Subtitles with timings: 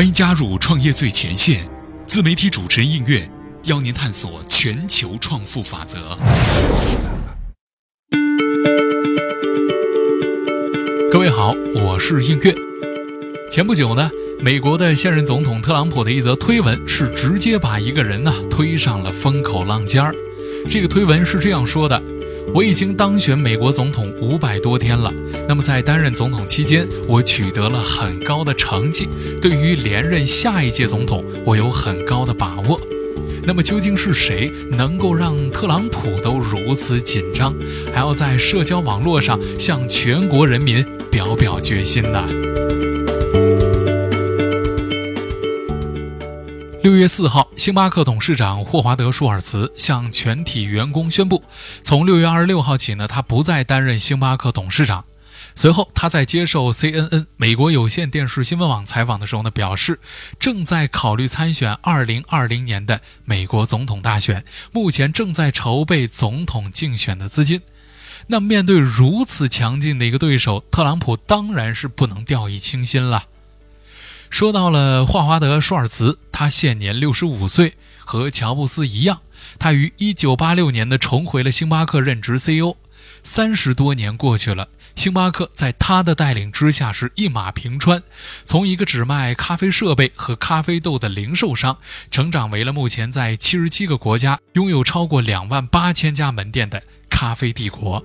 [0.00, 1.68] 欢迎加入创业最前线，
[2.06, 3.30] 自媒体主持人应月
[3.64, 6.18] 邀您探索全球创富法则。
[11.12, 12.54] 各位好，我是应月。
[13.50, 14.10] 前不久呢，
[14.40, 20.14] 美国的现任总统特朗普的一则推文是直接把一个人呢推上了风口浪尖儿。
[20.70, 22.02] 这个推文是这样说的。
[22.52, 25.12] 我已经当选美国总统五百多天了。
[25.48, 29.08] 那么在担任总统期间，我取得了很高的成绩。
[29.40, 32.80] 对于连任下一届总统，我有很高的把握。
[33.42, 37.54] 那么究竟是谁能够让特朗普都如此紧张，
[37.92, 42.28] 还要在社交网络上向全国人民表表决心呢？
[46.82, 51.44] 六月四号，星巴克董事长霍华德·舒尔茨向全体员工宣布，
[51.82, 55.04] 从六月二十六号起呢，他不再担任星巴克董事长。
[55.54, 60.00] 随后，他在接受 CNN 美国有线电视新闻网采访的时候呢，表示
[60.38, 67.60] 正在考虑参选二零二零年的美国总统大选，目前正在筹备总统竞选的资金。
[68.28, 73.24] 那面对如此强劲的一个对手，特朗普当然是不能掉以轻心了。
[74.30, 79.20] 说到了霍华德·舒尔茨，他现年六十五岁，和乔布斯一样，
[79.58, 82.76] 他于一九八六年的重回了星巴克任职 CEO。
[83.22, 88.02] 三十多年过去了，星巴克在他的带领之下是一马平川，
[88.46, 91.76] 从一个只卖咖啡设备和咖啡豆的零售商，
[92.10, 98.02] 成长为了目前在七十七个国家拥有超过两万八千家门店的咖啡帝国。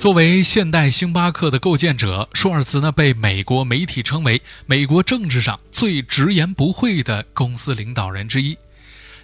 [0.00, 8.56] 作为现代星巴克的构建者，舒尔茨呢被美国媒体称为美国政治上最直言不讳的公司领导人之一。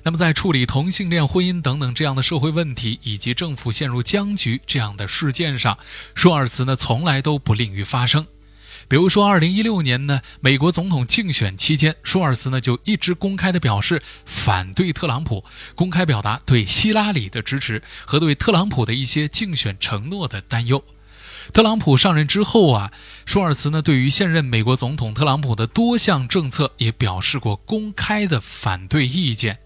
[0.02, 5.78] 那么，在处理同性恋婚姻等等这样的社会问题，以及政府陷入僵局这样的事件上，
[6.14, 8.26] 舒尔茨呢从来都不吝于发声。
[8.88, 20.84] 比如说，二零一六年呢，美国总统竞选期间，舒尔茨呢就一直公开的表示反对特朗普，公开表达对希拉里的支持和对特朗普的一些竞选承诺的担忧。
[21.52, 22.92] 特朗普上任之后啊，
[23.24, 29.58] 舒尔茨呢对于现任美国总统特朗普的多项政策也表示过公开的反对意见。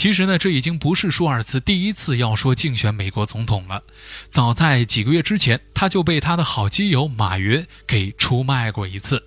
[0.00, 3.82] 其实呢，这已经不是舒尔茨第一次要说竞选美国总统了。
[4.30, 9.24] 早在几个月之前，他就被他的好基友马云给出卖过一次。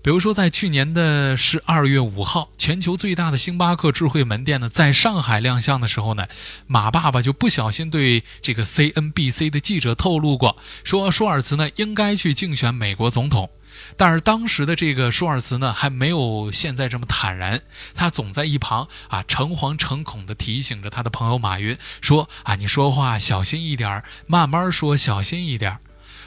[0.00, 6.28] 比如说，在去年的十二月五号，全球最大的星巴克智慧门店呢，在上海亮相的时候呢，
[6.68, 13.50] 马爸爸就不小心对这个 CNBC 的记者透露过，说舒尔茨呢应该去竞选美国总统。
[13.96, 17.60] 但是当时的这个舒尔茨呢，还没有现在这么坦然，
[17.94, 25.78] 他总在一旁啊诚惶诚恐地提醒着他的朋友马云说：“啊，你说话小心一点，慢慢说，小心一点。”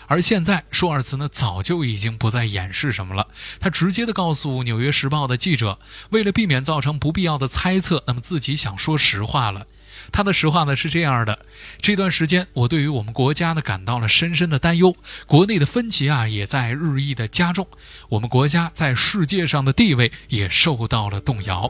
[0.08, 3.28] 而现在，舒尔茨呢早就已经不再掩饰什么了，
[3.60, 9.66] 他直接的告诉《纽约时报》的记者，为了避免造成不必要的猜测，那么自己想说实话了。
[10.14, 11.40] 他的实话呢是这样的：
[11.82, 17.68] 这段时间，我对于我们国家呢感到了深深的担忧，国内的分歧啊也在日益的加重，
[18.10, 21.70] 我们国家在世界上的地位也受到了动摇。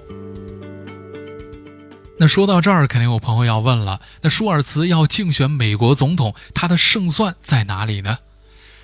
[2.19, 8.19] 那说到这儿，肯定有朋友要问了：那舒尔茨要竞选美国总统，他的胜算在哪里呢？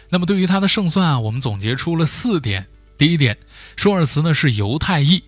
[0.10, 2.68] 那么对于他的胜算啊，我们总结出了四点。
[2.98, 3.38] 第一点，
[3.76, 5.24] 舒尔茨呢是犹太裔，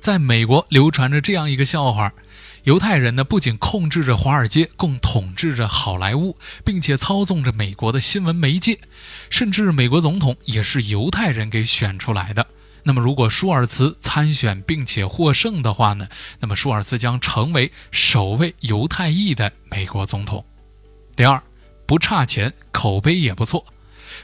[0.00, 2.12] 在美国流传着这样一个笑话。
[2.64, 8.78] 犹太人呢，不仅控制着华尔街，共统治着好莱坞，并且操纵着美国的新闻媒介，
[9.30, 12.46] 甚至美国总统也是犹太人给选出来的。
[12.82, 16.08] 那么，如果舒尔茨参选并且获胜的话呢？
[16.38, 20.44] 那么，舒尔茨将成为首位犹太裔的美国总统。
[21.16, 21.42] 第二，
[21.86, 23.64] 不差钱，口碑也不错。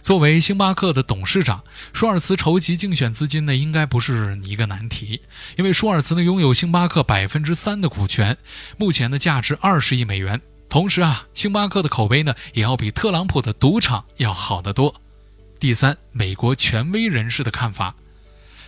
[0.03, 5.21] 作为星巴克的董事长，舒尔茨筹集竞选资金呢，应该不是一个难题。
[5.57, 8.37] 因为舒尔茨呢拥有星巴克百分之三的股权，
[8.77, 10.41] 目前呢价值二十亿美元。
[10.69, 14.95] 同时啊，星巴克的口碑呢也要比特朗普的赌场要好得多。
[15.59, 17.95] 第三，美国权威人士的看法。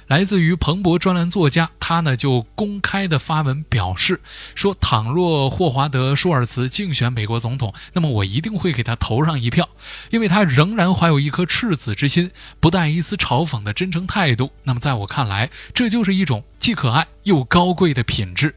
[0.09, 4.23] 来自于彭博专栏作家，他呢就公开的发文表示
[4.55, 9.69] 说：“倘若霍华德·舒尔茨竞选美国总统，那么我一定会给他投上一票，
[10.11, 14.51] 因为他仍然怀有一颗赤子之心，不带一丝嘲讽的真诚态度。
[14.63, 18.55] 那么在我看来，这就是一种既可爱又高贵的品质。”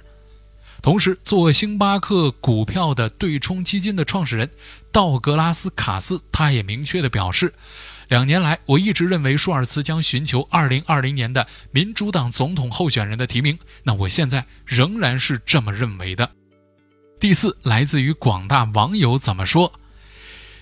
[0.81, 4.49] 同时，做星巴克股票的对冲基金的创始人
[4.91, 7.53] 道格拉斯·卡斯，他也明确的表示。
[8.11, 13.57] 两年来，我一直认为舒尔茨将寻求2020年的民主党总统候选人的提名。
[13.83, 16.29] 那我现在仍然是这么认为的。
[17.21, 19.71] 第四，来自于广大网友怎么说？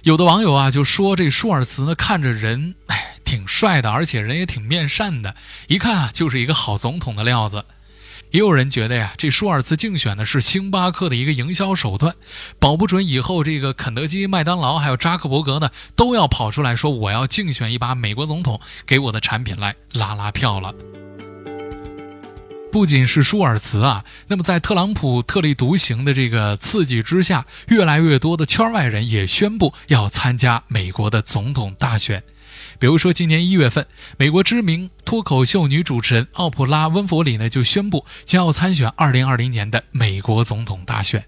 [0.03, 3.15] 有的网友啊就说这舒尔茨呢看着人，哎。
[3.25, 5.35] 挺帅的，而且人也挺面善的，
[5.67, 7.63] 一看啊就是一个好总统的料子。
[8.31, 12.13] 也有人觉得呀，这舒尔茨竞选的是星巴克的一个营销手段，
[12.59, 20.73] 保不准以后这个肯德基、麦当劳还有扎克伯格呢，都要跑出来说我要竞选一把美国总统，给我的产品来拉拉票了。
[22.71, 32.23] 不仅是舒尔茨啊，那么在特朗普特立独行的这个刺激之下，越来越多的圈外人也宣布要参加美国的总统大选。
[32.79, 33.85] 比如说，今年一月份，
[34.17, 41.25] 美国知名脱口秀女主持人奥普拉·温弗里呢就宣布将要参选2020年的美国总统大选。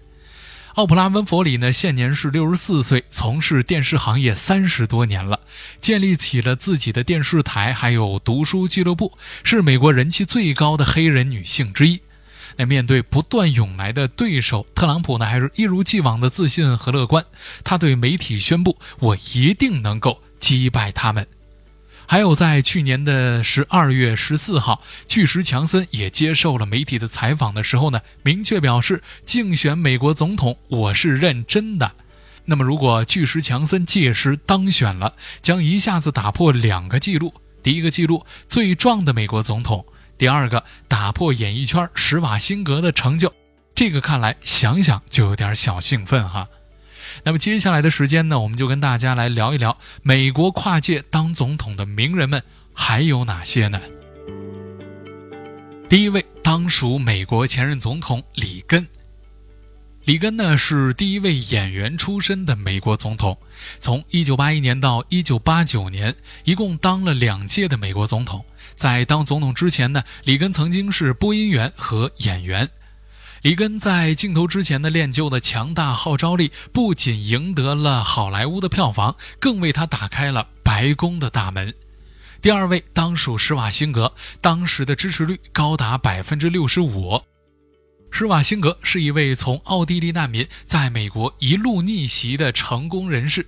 [0.76, 5.40] 奥普拉·温弗里呢现年是六十四岁，从事电视行业三十多年了，
[5.78, 9.12] 建立起了自己的电视台，还有读书俱乐部，
[9.44, 12.00] 是美国人气最高的黑人女性之一。
[12.56, 17.22] 那面对不断涌来的对手，特朗普呢还是一如既往的自信和乐观。
[17.62, 21.26] 他对媒体宣布：“我一定能够击败他们。”
[22.12, 31.90] 还有，在去年的十二月十四号，巨石强森也接受了媒体的采访的时候呢，明确表示竞选美国总统，我是认真的。
[32.44, 37.32] 那么，如果巨石强森届时当选了，将一下子打破两个记录：
[37.62, 39.82] 第一个记录最壮的美国总统；
[40.18, 43.32] 第二个打破演艺圈施瓦辛格的成就。
[43.74, 46.46] 这个看来想想就有点小兴奋哈。
[47.24, 52.42] 那么接下来的时间呢，我们就跟大家来聊一聊美国跨界当总统的名人们
[52.72, 53.80] 还有哪些呢？
[55.88, 58.86] 第一位当属美国前任总统里根。
[60.04, 63.38] 里根呢是第一位演员出身的美国总统，
[63.78, 68.44] 从1981年到1989年，一共当了两届的美国总统。
[68.74, 72.68] 在当总统之前呢，里根曾经是播音员和演员。
[73.42, 81.74] 里根在镜头之前的练就的强大号召力，不仅赢得了好莱坞的票房，更为他打开了白宫的大门。
[82.40, 87.20] 第二位当属施瓦辛格，当时的支持率高达百分之六十五。
[88.12, 93.44] 施瓦辛格是一位从奥地利难民在美国一路逆袭的成功人士，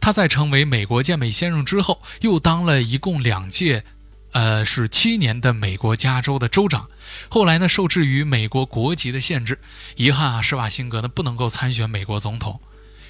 [0.00, 3.84] 他在成为美国健美先生之后，又当了一共两届。
[4.32, 6.88] 呃，是七年的美国加州的州长，
[7.28, 9.58] 后来呢，受制于美国国籍的限制，
[9.96, 12.60] 遗憾啊，施瓦辛格呢不能够参选美国总统。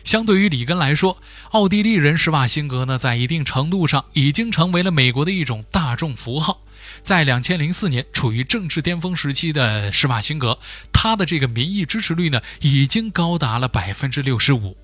[0.05, 1.21] 相对于里根来说，
[1.51, 6.63] 奥地利人施瓦辛格呢，在一定程度上已经成为了美国的一种大众符号。
[7.03, 10.59] 在两千零四年处于政治巅峰时期的施瓦辛格，
[10.93, 14.77] 他的这个民意支持率呢，已经高达了百分之六十五。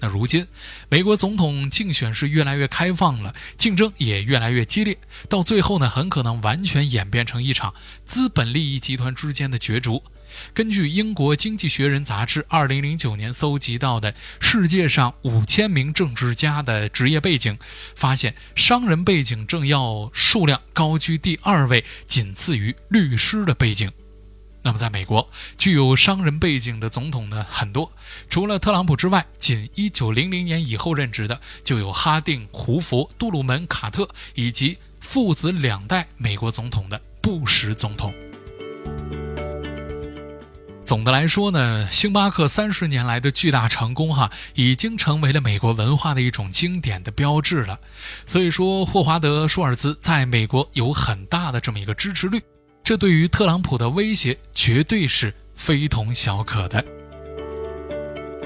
[0.00, 0.46] 那如今，
[0.88, 4.96] 美国总统竞选是越来越开放了，竞争也越来越激烈，
[5.28, 7.74] 到最后呢，很可能完全演变成一场
[8.04, 10.02] 资本利益集团之间的角逐。
[10.52, 17.58] 根据英国《经济学人》杂志2009年搜集到的世界上五千名政治家的职业背景，
[17.96, 23.90] 发现商人背景政要数量高居第二位，仅次于律师的背景。
[24.68, 27.90] 那么，在美国，具有商人背景的总统呢很多，
[28.28, 38.12] 除了特朗普之外，仅1900年以后任职的就有哈定、胡佛、杜鲁门、卡特以及父子两代美国总统的布什总统。
[40.84, 47.80] 总的来说呢，星巴克三十年来的巨大成功，哈，已经成为了美国文化的一种经典的标志了。
[48.26, 52.42] 所以说，霍华德·舒尔茨在美国有很大的这么一个支持率。
[52.88, 56.82] 这对于特朗普的威胁绝对是非同小可的。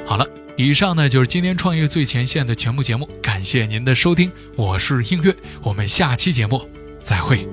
[0.04, 5.32] 好了，以上呢就是今天创业最前线的全部节目，感谢您的收听，我是音乐，
[5.62, 6.68] 我们下期节目
[7.00, 7.48] 再会。